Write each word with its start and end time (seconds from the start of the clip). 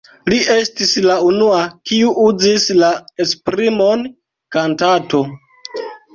Li 0.31 0.37
estis 0.51 0.93
la 1.07 1.17
unua, 1.27 1.59
kiu 1.89 2.13
uzis 2.23 2.65
la 2.85 2.91
esprimon 3.27 4.09
„kantato“. 4.59 5.23